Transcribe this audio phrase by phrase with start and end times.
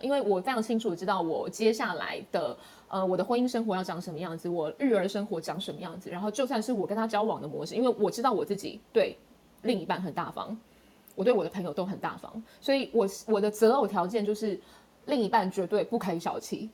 [0.00, 2.56] 因为我非常清楚的知道我接下来的
[2.88, 9.16] 呃我的婚姻生活要长什么样子，我育儿生活长什么样子，然后就算是我跟他交往的模式，因为我知道我自己对
[9.62, 10.56] 另一半很大方，
[11.14, 14.58] 我对我的朋友都很大方，所以我我的择偶条件就是
[15.06, 16.70] 另一半绝对不可以小气，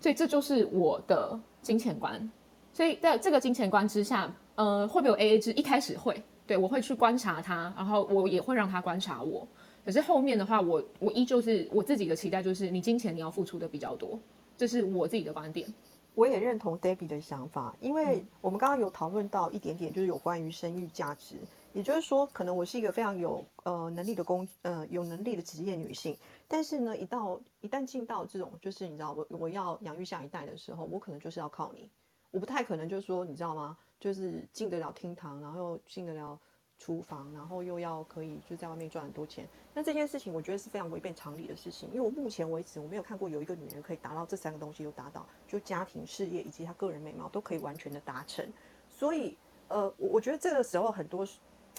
[0.00, 2.30] 所以这就是我的金钱观。
[2.72, 5.52] 所以在这个金钱观之下，呃，会不会有 A A 制？
[5.52, 9.46] 一开始会，对我会去观察他，然后我也会让他观察我。
[9.84, 14.18] 可是后面的话，我我依旧是我自己的期待，就是你金钱你要付出的比较多，
[14.56, 15.72] 这是我自己的观点。
[16.14, 21.36] 我也认同 Debbie 的想法，因为我们刚刚有讨论到一点点，就是有关于生育价值，
[21.72, 31.88] 也就是说，可能我是一个非常有呃能力的工呃有能力的职业女性，但是呢，一到一旦进到这种就是你知道我我要养育下一代的时候，我可能就是要靠你，
[32.32, 33.78] 我不太可能就是说你知道吗？
[34.00, 36.38] 就是进得了厅堂，然后又进得了。
[36.80, 41.86] 厨房，然后又要可以就在外面赚很多钱，那这件事情我觉得是非常违背常理的事情。
[41.90, 48.50] 因为我目前为止我没有看过有一个女人可以达到这三个东西都达到，就家庭、事业以及她个人美貌都可以完全的达成。
[48.88, 49.36] 所以，
[49.68, 51.28] 呃，我我觉得这个时候很多，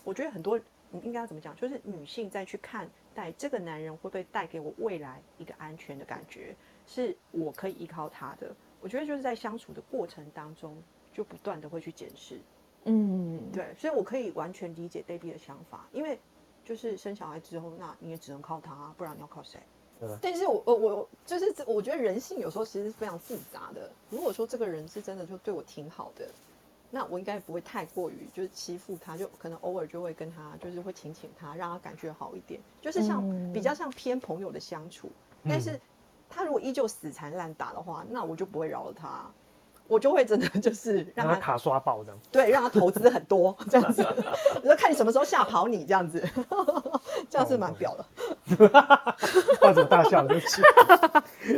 [0.03, 0.59] 我觉得很多
[1.02, 8.55] 应该要怎么讲，就是女性再去看待这个男人会不会带给我未来一个安全的感觉，是我可以依靠他的。
[8.79, 10.77] 我觉得就是在相处的过程当中，
[11.11, 12.39] 就不断的会去检视。
[12.85, 16.19] 嗯，对，所以我可以完全理解 Baby 的想法，因为
[16.65, 19.59] 就是生小孩之后，那你也只能靠他，不然你要靠谁？
[20.19, 23.91] 但是我我我就是我觉得人性有时候其实是非常复杂的。
[24.09, 26.27] 如果说这个人是真的就对我挺好的，
[26.89, 33.23] 那我应该不会太过于就是欺负他，就可能偶尔就会跟他就是会请请他，让他感觉好一点，就是像
[33.53, 35.07] 比较像偏朋友的相处。
[35.43, 35.79] 但是
[36.27, 39.31] 他如果依旧死缠烂打的话，那我就不会饶了他。
[39.92, 44.02] 我就会真的就是 让他卡刷爆这样， 对，让他投资很多这样子，
[44.56, 46.23] 我说看你什么时候吓跑你这样子，
[47.30, 48.06] 这样是蛮屌的。
[49.59, 50.25] 发什么大笑？
[50.25, 50.62] 对不起。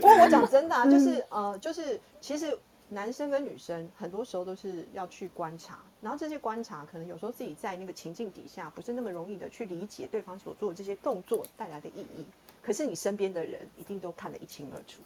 [0.01, 2.57] 不过我讲真的，啊，就是呃，就是其实
[2.89, 12.25] 男生跟女生很多时候都是要去观察，然后这些观察可能有时候自己在那个情境底下不是那么容易的去理解对方所做的这些动作带来的意义，
[12.63, 15.01] 可是你身边的人一定都看得一清二楚。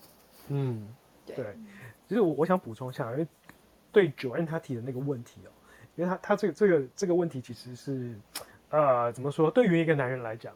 [0.50, 0.88] 嗯，
[1.36, 1.56] 对。
[2.08, 3.28] 其实我我想补充一下，因为
[3.92, 5.52] 对九 N 他提的那个问题哦，
[5.96, 8.16] 因为他他这个这个这个问题其实是，
[8.70, 9.52] 呃，怎么说？
[9.52, 10.56] 对于一个男人来讲，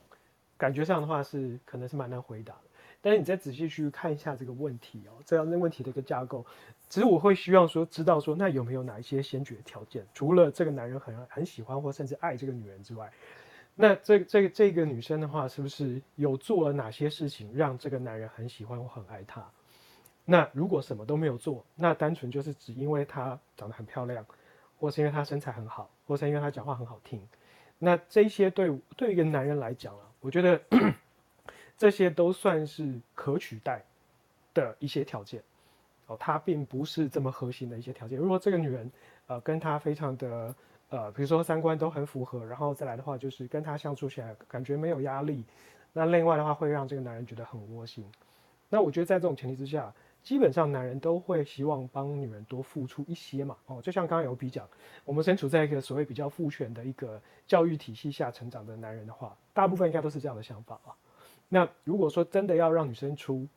[0.57, 2.61] 感觉上的话是可能是蛮难回答的。
[3.03, 6.45] 但是你再仔细去看一下这个问题哦，这样的问题的一个架构，
[6.87, 10.05] 其实我会希望说，知道说，那有没有哪一些先决条件？
[10.13, 13.11] 除了这个男人很很喜欢或甚至爱这个女人之外，
[13.73, 19.43] 那这这这个女生的话，是不是有做了哪些事情让这个男人很喜欢或很爱她？
[20.23, 24.25] 那如果什么都没有做，那单纯就是只因为她长得很漂亮，
[24.79, 27.19] 或是因为她身材很好，或是因为她讲话很好听，
[27.79, 30.61] 那这些对对一个男人来讲啊，我觉得
[31.75, 33.83] 这些都算是可取代
[34.53, 35.41] 的一些条件
[36.05, 38.17] 哦，它并不是这么核心的一些条件。
[38.17, 38.89] 如果这个女人
[39.25, 40.55] 呃跟他非常的
[40.89, 45.43] 呃，比如说三观都很符合，然后再来的话就是跟他相处起来感觉没有压力，
[45.91, 48.05] 那另外的话会让这个男人觉得很窝心。
[48.69, 49.91] 那我觉得在这种前提之下。
[50.23, 54.67] 基本上男人都会希望帮女人多付出一些嘛，哦，就像刚刚有比讲，
[55.03, 60.93] 我们身处在一个所谓比较父权的一个教育体系下成长的男人的话，大部分应该都是这样的想法啊。
[61.49, 63.47] 那如果说真的要让女生出，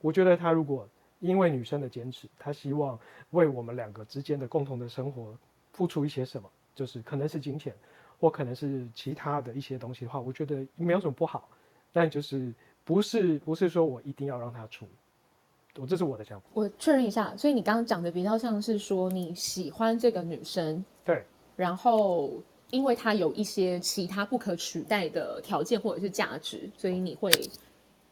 [0.00, 0.88] 我觉得他如果
[1.20, 2.98] 因为女生的坚持，他希望
[3.30, 5.36] 为我们两个之间的共同的生活
[5.72, 7.74] 付出一些什么，就是可能是金钱，
[8.18, 11.48] 或可能是其他的一些东西的话，我觉得没有什么不好，
[11.92, 12.52] 但就是
[12.84, 14.88] 不是不是说我一定要让他出。
[15.80, 16.46] 我这是我的想法。
[16.54, 22.32] 我确认一下，所以你刚刚讲的比较像是说你喜欢这个女生，对，然后
[22.70, 27.30] 因为她有一些其他不可取代的条件或者是价值，所以你会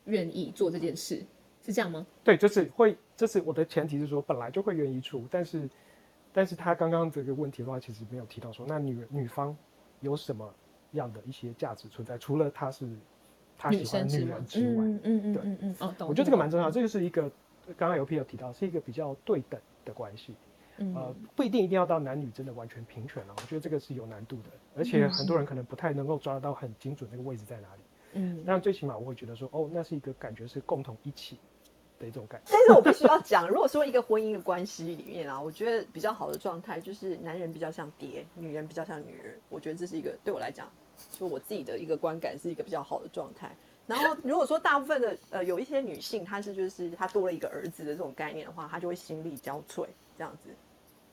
[0.05, 1.25] 愿意做这件事，
[1.65, 2.07] 是这样吗？
[2.23, 5.69] 对，就是会，这是我的前提是说本来就会愿意出，但是，
[6.33, 9.57] 但是他刚刚这个问题的话，其实没有提到说那女女方
[10.01, 10.53] 有什么
[10.93, 12.87] 样的一些价值存在，除了她是
[13.57, 17.31] 他喜欢女人之外，嗯嗯嗯嗯嗯，哦，懂我觉得这个蛮重要，这个是一个。
[17.77, 20.35] 刚刚有朋友提到，是一个比较对等的关系，
[20.79, 23.35] 呃，不一定一定要到男女真的完全平权了。
[23.37, 27.83] 我觉得这个是有难度的，而且很多人可能不太能够抓得到很精准那个位置在哪里。
[28.15, 31.39] 嗯，那最起码我会觉得说，哦，那是一个感觉是共同一起
[31.99, 32.53] 的一种感觉。
[32.53, 39.37] 但是我必须要讲， 如果说一个婚姻的关系里面啊，我觉得比较好的状态就是男人比较像爹，女人比较像女人。
[39.49, 40.71] 我觉得这是一个对我来讲，
[41.11, 43.57] 就我自己的一个观感是一个比较好的状态。
[43.87, 49.87] 然后，如果说大部分的呃有一些女性，她是就是她多了一个儿子的这种概念的话，她就会心力交瘁
[50.17, 50.49] 这样子。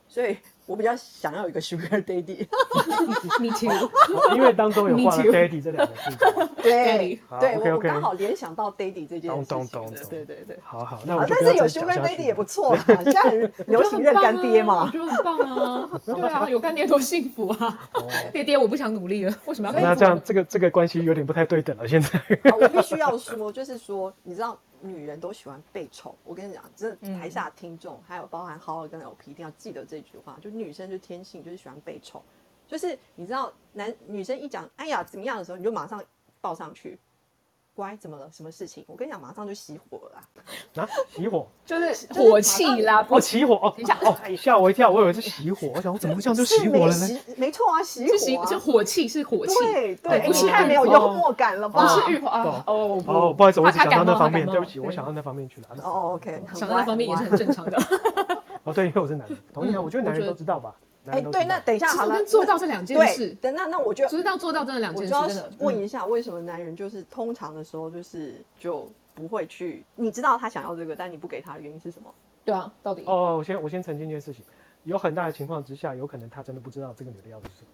[0.07, 2.47] 所以我比较想要有一个 Sugar Daddy。
[3.39, 4.35] Me too。
[4.35, 6.17] 因为当中有画了 “daddy” 这两个字。
[6.61, 9.67] 对对，我刚好联想到 Daddy 这件事情
[10.09, 10.59] 对对对。
[10.63, 14.89] 好好，那我但是有 Sugar Daddy 也不错啦，现在很流行认干爹我嘛。
[14.91, 16.01] 觉得很棒啊！
[16.05, 17.89] 对啊，有干爹多幸福啊！
[17.93, 21.87] 哦爹爹，我不想努力了，为什么要那这样这个这个关系有点不太对等了。
[21.87, 22.09] 现在
[22.59, 26.15] 我必须要说，就是说，你知道，女人都喜欢被宠。
[26.23, 32.21] 我跟你讲，这台下听众，还有包含好尔跟 LP，一定要记得这句话，就女生就天性就是喜欢被宠。
[32.67, 36.01] 就是你知道，男女生一讲“哎呀怎么样”的时候，你就马上
[36.39, 36.97] 抱上去，
[37.75, 38.29] 乖，怎么了？
[38.31, 38.85] 什么事情？
[38.87, 40.81] 我跟你讲，马上就熄火了啦。
[40.81, 47.07] 啊，起火就是火气啦，哦，起火哦，等一下哦，吓我一跳，我以为是熄火，我想我怎么会这样就是熄火了呢？
[47.07, 48.07] 熄，没错啊，熄
[48.37, 48.47] 火、啊。
[48.47, 51.81] 是火气是火气，对对，哦不是你太没有幽默感了吧？
[51.81, 55.67] 不是欲火啊懂哦哦，不好意思，我想到那方面，对不起，我对想到那方面去了。
[55.83, 57.77] 哦，OK，想到那方面也是很正常的。
[58.63, 60.75] 哦，对，因为我是男的，同意啊，嗯我觉得男人都知道吧？
[61.03, 69.83] 男哎，对，那等一下好了，知道跟做到这两件对事，等那那我就知道做到真的两件事，我就要问一下，为什么男人就是通常的时候就是就不会去？
[69.95, 72.13] 你知道他想要这个，但你不给他的原因是什么？
[72.45, 74.45] 对啊，到底哦，我先我先澄清一件事情，
[74.83, 77.67] 有很大的情况之下，有可能他真的不知道这个女的要的是什么，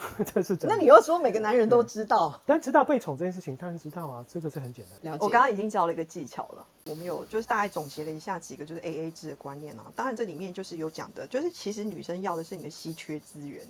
[0.34, 0.74] 这是真的。
[0.74, 2.40] 那你又说每个男人都知道？
[2.46, 5.12] 但知道被宠这件事情，当然知道啊，这个是很简单。
[5.12, 5.24] 了解。
[5.24, 9.92] 我刚刚已经教了一个技巧了，我们有就是大概总结了一下几个就是 A A 制的观念啊。
[9.94, 13.64] 当然这里面就是有讲的，就是其实女生要的是你的稀缺资源，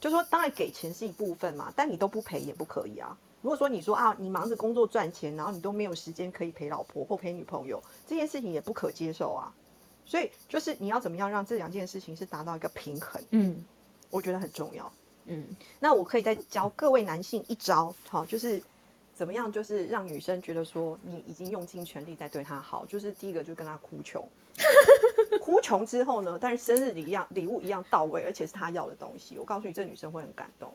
[0.00, 3.16] 就说当然给钱是一部分嘛，但你都不赔也不可以啊。
[3.42, 9.52] 如果说你说啊，你忙着工作赚钱，然后你都没有时间可以陪老婆或陪女朋友，这件事情也不可接受啊。
[10.04, 13.64] 所以就是你要怎么样让这两件事情是达到一个平衡，嗯
[14.10, 14.92] 我觉得很重要。
[15.26, 15.44] 嗯，
[15.80, 18.62] 那我可以再教各位男性一招，好，就是
[19.14, 22.86] 怎么样，就是让女生觉得说你已经用尽全力在对她好。
[22.86, 24.28] 就是第一个就跟她哭穷，
[25.40, 29.36] 哭穷之后呢，但是生日礼一样礼物一样到位，而且是她要的东西。
[29.38, 30.72] 我告诉你，这女生会很感动，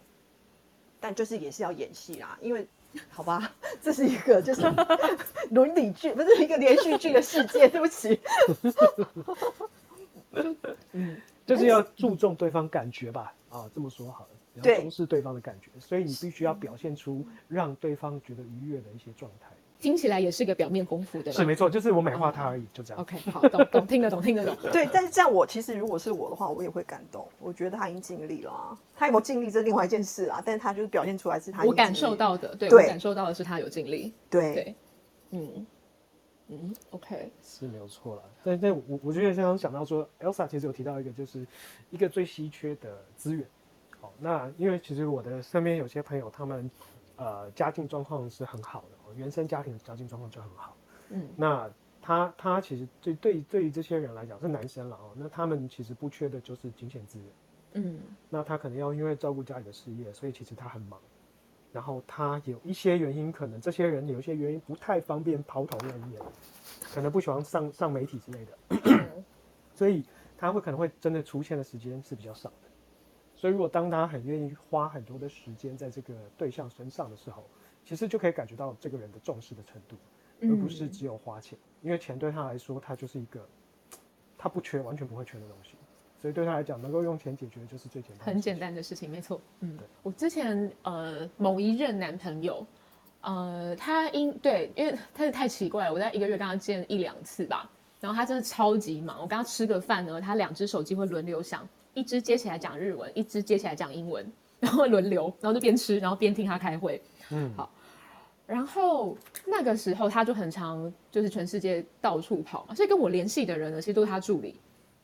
[1.00, 2.68] 但就是也是要演戏啦，因为。
[3.10, 4.64] 好吧，这是一个就是
[5.52, 7.66] 伦理剧，不是一个连续剧的世界。
[7.70, 8.20] 对不起，
[11.56, 19.48] 就是要注重对方感觉吧，啊，这么说好了，重视对方的感觉，所以你必须要表现出让对方觉得愉悦的一些状态。
[19.80, 21.32] 听起来也是个表面功夫的。
[21.32, 23.02] 是没错，就是我美化他而已，就这样。
[23.02, 24.56] OK，好，懂懂，听得懂，听得懂。
[24.72, 27.28] 对，但是这样我其实如果是我的话，我也会感动。
[27.40, 30.40] 我觉得他已经尽力了、啊，他有没有尽力这是另外一件事啊。
[30.46, 34.14] 但是他就是表现出来是他已我感受到的，对对我感受到的是他有尽力。
[34.30, 34.76] 对对，
[35.32, 35.66] 嗯
[36.54, 38.24] 嗯，OK，是没有错了。
[38.44, 41.48] 但但我我觉得刚刚想到说，Elsa 其实有提到一个，就是
[41.90, 43.48] 一个最稀缺的资源。
[44.02, 46.70] 哦，那因为其实我的身边有些朋友，他们
[47.16, 50.76] 呃家境状况是很好的，哦原生家庭家境状况就很好。
[51.10, 51.72] 嗯那
[52.02, 57.28] 他他其实对对对于这些人来讲是男生了哦，那他们其实不缺的就是金钱资源。
[57.74, 58.00] 嗯
[58.30, 61.00] 那他可能要因为照顾家里的事业，所以其实他很忙。
[61.72, 66.22] 然后他有一些原因，可能这些人有一些原因不太方便抛头露面，
[66.94, 68.58] 可能不喜欢上上媒体之类的，
[69.74, 70.04] 所以
[70.38, 72.70] 他会可能会真的出现的时间是比较少的。
[73.36, 77.44] 所以如果当他很愿意花很多的时间在这个对象身上的时候，
[77.84, 79.96] 其实就可以感觉到这个人的重视的程度，
[80.42, 83.48] 而不是只有花钱，因为钱对他来说，他就是一个
[84.38, 85.76] 他不缺，完全不会缺的东西。
[86.22, 88.24] 所以对他来讲，能够用钱解决就是最简单的。
[88.26, 89.42] 很简单的事情，没错。
[89.62, 92.66] 嗯对，我之前呃某一任男朋友，
[93.22, 97.70] 呃，他因对，因为他是太奇怪了，我在一个月跟他见一两次吧，
[98.00, 107.02] 然后他真的超级忙，我跟他吃个饭呢，他两只手机会轮流响，一只接起来讲日文，一只接起来讲英文， 然后轮流，然后就边吃，然后边听他开会。
[107.32, 107.70] 嗯，好
[108.46, 109.18] 然后
[109.48, 114.60] 那个时候他就很常就是全世界到处跑嘛，所以跟我联系的人呢，其实都是他助理，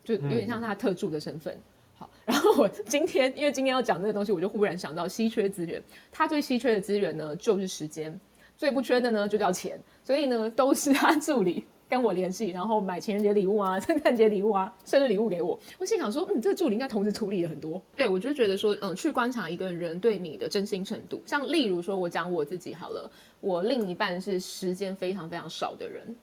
[0.08, 1.58] 就有点像他特助的身份。
[1.98, 8.18] 好，然后我今天因为今天要讲这个东西，我就忽然想到稀缺资源，他最稀缺的资源呢就是时间，
[8.56, 15.60] 最不缺的呢就叫钱，所以呢都是他助理跟我联系，然后买情人节礼物啊、 圣诞节礼物啊、生日礼物给我。
[15.80, 17.82] 我心想说，嗯，这个助理应该同时处理了很多。
[17.96, 23.10] 对我就觉得说，嗯，去观察一个人对你的真心程度，像例如说，我讲我自己好了，
[23.42, 26.16] 我另一半是时间非常非常少的人。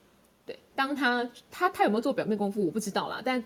[0.45, 3.43] 对，当他他他有没有做表面功夫，我不知道啦，但。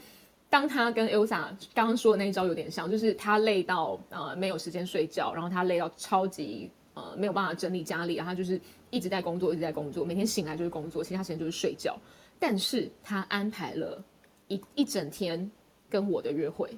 [0.49, 11.95] 当他跟 Elsa 刚刚说的那一招有点像，就是他累到呃没有时间睡觉，然后他累到超级呃没有办法整理家里，然后他就是一直在工作，一直在工作，每天醒来就是工作，其他时间就是睡觉。
[12.39, 14.03] 但是他安排了
[14.47, 15.49] 一一整天
[15.89, 16.69] 跟我的约会，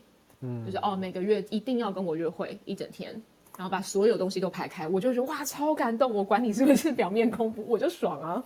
[0.41, 3.13] 嗯就是哦每个月一定要跟我约会一整天，
[3.57, 8.43] 然后把所有东西都排开，我就觉得哇超感动，我管你是不是表面功夫，我就爽啊。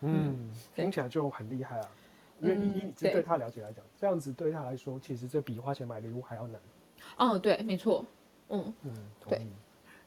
[0.00, 1.88] 嗯，听起来就很厉害啊。
[2.40, 6.60] 因为以你对对他了解来讲，这样子对他来说，其实这比花钱买礼物还要难。
[7.16, 8.04] 哦，对，没错，
[8.48, 8.72] 嗯。
[8.82, 9.46] 嗯，同对意。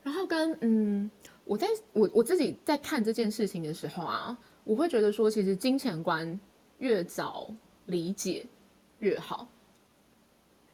[0.03, 1.11] 然后跟嗯，
[1.45, 6.39] 我在我我自己在看这件事情的时候啊，我会觉得说，其实金钱观
[6.79, 7.47] 越早
[7.85, 8.45] 理解
[9.00, 9.47] 越好，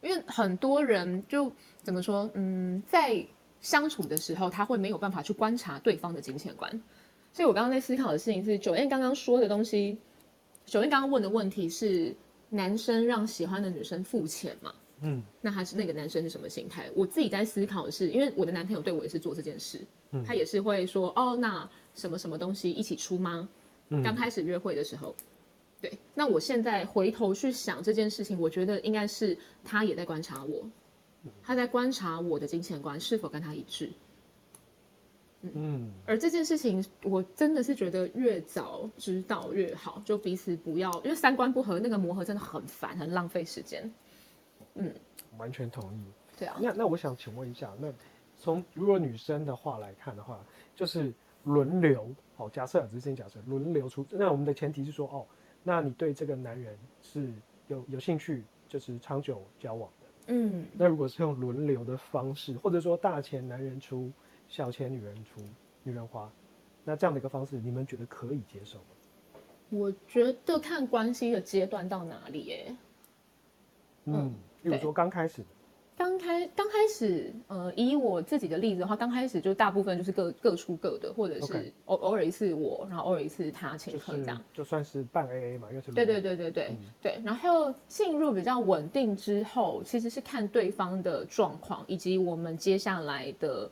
[0.00, 3.22] 因为很多人就怎么说，嗯，在
[3.60, 6.82] 相处的时候，他会没有办法去观察对方的金钱观。
[7.32, 9.98] 所以我刚刚在思考的事情是，九燕刚刚说的东西，
[10.68, 12.14] 九燕刚刚问的问题是，
[12.50, 14.74] 男生让喜欢的女生付钱嘛？
[15.00, 16.90] 嗯，那他是那个男生是什么心态？
[16.94, 23.48] 我自己在思考的是，因为我的男朋友对我也是做这件事，嗯他也是会说，哦，那什么什么东西一起出吗？
[23.88, 25.14] 嗯刚开始约会的时候，
[25.80, 25.90] 对。
[26.14, 30.68] 那我现在回头去想这件事情，我觉得应该是他也在观察我，
[31.42, 33.88] 他在观察我的金钱观是否跟他一致。
[35.42, 43.90] 嗯，而这件事情，我真的是觉得越早知道越好，就彼此不要，因为三观不合，那个磨合真的很烦，很浪费时间。
[44.74, 44.92] 嗯
[45.38, 46.02] 完全同意。
[46.36, 47.92] 对啊，那那我想请问一下，那
[48.36, 50.40] 从如果女生的话来看的话，
[50.74, 51.12] 就是
[51.44, 55.24] 轮流哦，假设啊，只是先假设轮流出，那我们的前提是说哦，
[55.62, 57.32] 那你对这个男人是
[57.68, 60.06] 有有兴趣，就是长久交往的。
[60.28, 64.10] 嗯，那如果是用轮流的方式，或者说大钱男人出，
[64.48, 65.40] 小钱女人出，
[65.82, 66.30] 女人花，
[66.84, 68.84] 那这样的一个方式，你们觉得可以接受吗？
[69.70, 72.76] 我觉得看关系的阶段到哪里、耶。
[74.06, 74.80] 嗯，比如对。
[74.80, 75.48] 说刚开始的，
[75.94, 84.42] 刚开刚开始，呃，以我自己的例子的话，刚开始就大部分就是各各出各的，或者是偶偶尔一次我，然后偶尔一次他请客这样。
[84.54, 86.76] 就算是半 AA 嘛，因为是轮对对流对对对、嗯。
[87.02, 93.70] 对，然后进入比较稳定之后，其实是看对方的状况，以及我们接下来的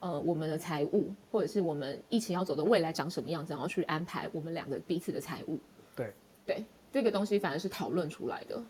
[0.00, 5.58] 呃我们的财务，或者是我们一起要走的未来长什么样子，然后去安排我们两个彼此的财务。
[5.96, 6.12] 对
[6.46, 8.62] 对，这个东西反而是讨论出来的。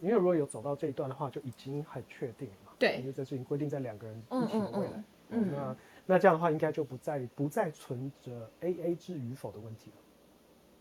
[0.00, 2.72] 因为如果有走到这一段的话，就已经很确定了嘛。
[2.78, 4.92] 对因为这事情规定在两个人嗯一起的未来。
[4.96, 5.76] 嗯嗯那
[6.06, 9.96] 那这样的话，应该就不再不再存着 A A 制与否的问题了。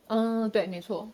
[0.08, 1.10] 嗯，对，没错，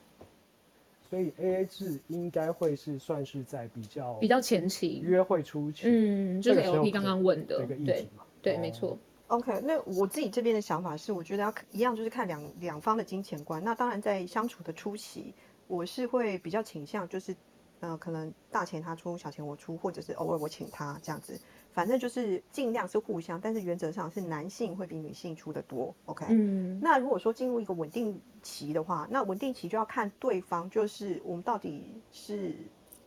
[1.10, 5.00] 所以 A A 制应该会是算是在比较比较前期。
[5.04, 8.24] 约会初期嗯，就是 LP 刚刚问的这个，议题嘛。
[8.42, 8.98] 对，哦没错。
[9.28, 13.64] OK，那我自己这边的想法是，我觉得要一样，就是看两两方的金钱观。
[13.64, 15.36] 那当然，在相处的初期，
[15.68, 17.36] 我是会比较倾向就是，
[17.80, 21.40] 呃，可能大钱他出，小钱我出，或者是偶尔我请他这样子，
[21.72, 25.94] 反正就是尽量是互相，但是原则上是男性会比女性出的多。
[26.06, 32.56] OK，、嗯那如果说进入一个稳定期的话，那稳定期就要看对方，就是我们到底是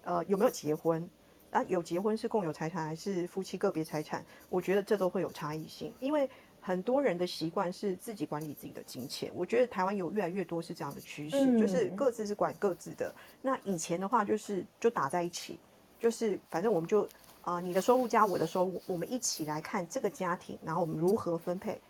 [0.05, 1.11] 呃有没有结婚，
[1.52, 6.28] 啊有结婚是共有财产还是夫妻个别财产，我觉得这都会有差异性，因为
[6.61, 13.14] 很多人的习惯是自己管理自己的金钱，我觉得台湾有越来越多是这样的趋势，就是嗯各自是管各自的。
[13.40, 15.59] 那以前的话就是就打在一起，
[16.00, 17.09] 就是反正我们就
[17.42, 21.80] 啊、你的收入加我的收入，我们一起来看这个家庭，然后我们如何分配。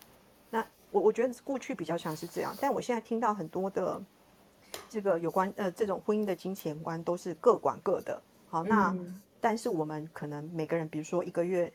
[0.48, 4.02] 那我我觉得过去比较像是这样，但我现在听到很多的
[4.88, 8.22] 这个有关呃这种婚姻的金钱观都是各管各的。
[8.48, 11.70] 好，那、嗯但是我们可能每个人，比如说一个月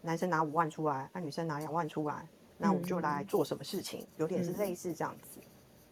[0.00, 5.38] 男生拿五万出来，那、女生拿两万出来，那我们就来做什么事情，有点是类似这样子。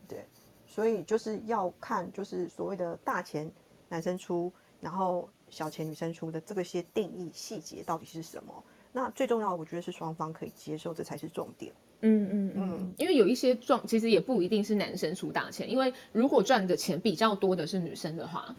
[0.09, 0.25] 对，
[0.67, 3.53] 所以就是要看就是所谓的大钱
[3.91, 8.65] 男生出，然后小钱女生出的这个些定义细节到底是什么。
[8.91, 11.71] 那最重要的，我觉得是双方可以接受，这才是重点。
[12.01, 18.57] 嗯嗯嗯，因为有一些状其实也不一定是男生出大钱，因为如果赚的钱比较多的是女生的话，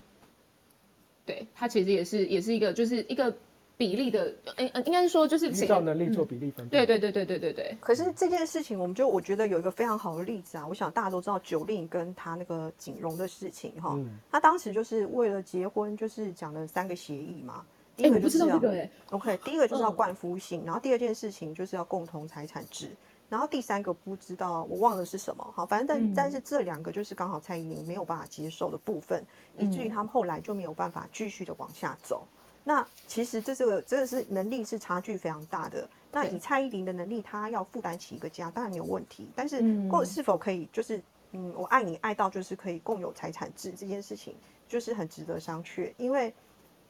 [1.59, 3.35] 对他其实也是也是一个就是一个
[3.75, 6.85] 比例的，嗯嗯，应该是说就是依谁照能力做比例分配。
[6.85, 17.65] 对对对对对对对，可是这件事情，我们就我觉得有一个非常好的例子啊，我想大家都知道九令跟他那个景荣的事情哈，嗯他当时就是为了结婚，就是讲了三个协议嘛。
[17.95, 22.87] 第哎，一个就是要道这个哎，OK，第一个就是要嗯冠夫姓，然后第二件事情就是要共同财产制，
[23.29, 29.23] 然后第三个不知道我忘了是什么，好，反正但、嗯但是这两个就是刚好蔡依林没有办法接受的部分，
[29.57, 32.27] 以至于嗯他们后来就没有办法继续的往下走。
[32.63, 35.87] 那其实这是个真的是能力是差距非常大的。
[36.11, 39.27] 那以蔡依林的能力，她要负担起一个家，当然没有问题。
[39.35, 44.35] 但是嗯共是否可以就是嗯，我爱你爱到就是可以共有财产制这件事情，
[44.67, 46.33] 就是很值得商榷，因为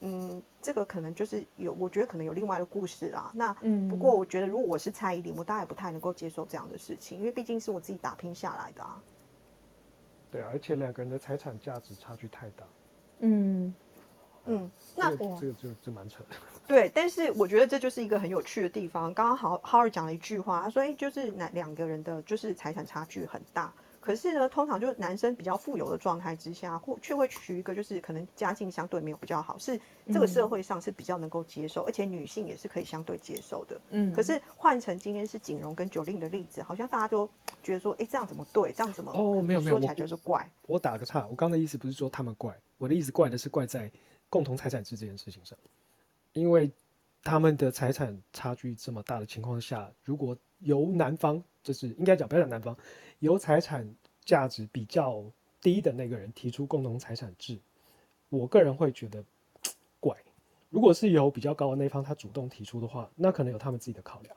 [0.01, 3.31] 嗯，这个可能就是有，我觉得可能有另外的故事啦。
[3.33, 9.01] 那嗯不过我觉得如果我是蔡依林，我大概不太能够接受这样的事情，因为毕竟是我自己打拼下来的啊。
[10.31, 12.63] 对，而且两个人的财产价值差距太大。
[13.19, 13.73] 嗯
[14.45, 16.35] 嗯，那这个这个就就蛮扯的。
[16.65, 19.13] 对，但是我觉得这就是一个很有趣的地方。
[19.13, 33.79] 刚刚好浩尔讲了一句话，他说：“哎，就是哪两个人的就是财产差距很大，可是呢，通常就是男生比较富有的状态之下，或却会娶一个就是可能家境相对没有比较好，是这个社会上是比较能够接受，而且女性也是可以相对接受的。
[33.91, 37.29] 嗯，可是换成今天是景荣跟九令的例子，好像大家都
[37.61, 38.71] 觉得说，哎，这样怎么对？
[38.71, 39.11] 这样怎么？
[39.11, 40.49] 哦，没有没有，说起来就是怪。
[40.67, 43.91] 我打个岔，我刚的意思不是说他们怪，我的意思怪的是怪在
[44.29, 45.57] 共同财产制这件事情上，
[46.33, 46.71] 因为
[47.23, 52.75] 他们的财产差距这么大的情况下，如果由男方，就是应该讲不要讲男方，
[53.19, 53.87] 由财产
[54.23, 55.23] 价值比较
[55.61, 57.59] 低的那个人提出共同财产制，
[58.29, 59.23] 我个人会觉得
[59.99, 60.15] 怪。
[60.69, 64.35] 如果是由比较高的那方他主动提出的话，那可能有他们自己的考量。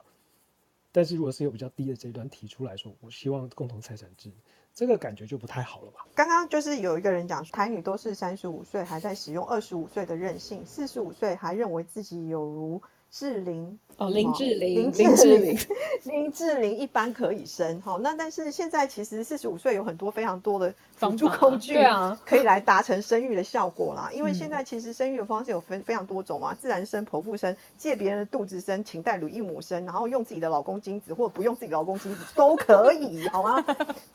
[0.93, 4.31] 但是如果是有比较低的这一端提出来说，我希望共同财产制，
[4.75, 6.07] 这个感觉就不太好了吧？
[6.15, 12.83] 刚刚就是有一个人讲，台女都是三十五岁还在使用二十五岁的任性，四十五岁还认为自己有如。
[13.13, 15.59] 志玲哦，林志玲，林志玲，
[16.05, 17.99] 林志玲一般可以生哈。
[18.01, 24.11] 那但是现在其实四十五岁有很多非常多的辅助工具，对啊，可以来达成生育的效果啦。
[24.15, 33.63] 因为现在其实生育的方式有分非常多种嘛，自然生、剖腹生、借别人的肚子生、请代乳一母生，然后用自己的老公精子或者不用自己老公精子都可以，好吗？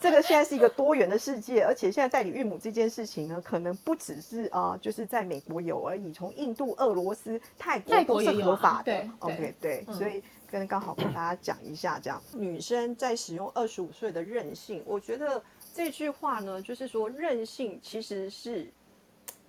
[0.02, 8.84] 这个现在是一个多元的世界，而且现在代理孕母这件事情呢，可能不只是啊，就是在美国有而已，从印度、俄罗斯、泰国都是合法。
[8.88, 12.24] 对，OK，对，所以跟刚好跟大家讲一下，这样。
[12.34, 18.72] 女生在使用二十五岁的任性，我觉得这句话呢，就是说任性其实是，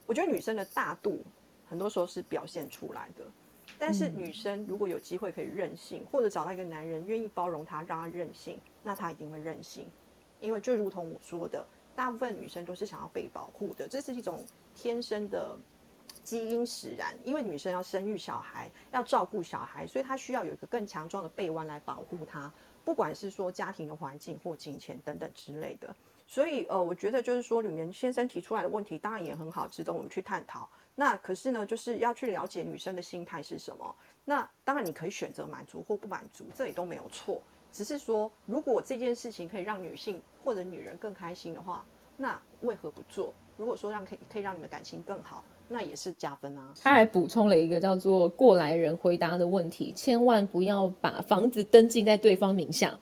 [0.07, 1.23] 我觉得女生的大度
[1.69, 3.25] 很多时候是表现出来的，
[3.79, 9.87] 但是女生如果有机会可以任性，或者找到一个男人愿意包容她，让她任性，那她一定会任性，
[10.41, 11.65] 因为就如同我说的，
[11.95, 15.57] 大部分女生都是想要被保护的，这是一种天生的。
[16.29, 22.53] 基因使然，因为女生要生育小孩，要照顾小孩，所以她需要有一个更强壮的臂弯来保护她，
[22.85, 25.97] 不管是说家庭的环境或金钱等等之类的。
[26.27, 30.69] 所以，呃，我觉得就是说，里面先生提出来的问题当然也很好，值得我们去探讨。
[30.95, 33.97] 那可是呢，就是要去了解女生的心态是什么。
[34.27, 37.41] 那当然你可以选择满足或不满足，这也都没有错。
[37.73, 41.83] 只是说，如果这件事情可以让女性或者女人更开心的话，
[42.19, 43.33] 那为何不做？
[43.57, 45.43] 如果说让可以可以让你们感情更好。
[45.69, 46.73] 那也是加分啊！
[46.83, 52.99] 他还补充了一个叫做“过来人回答”的问题，千万不要把房子登记在对方名下。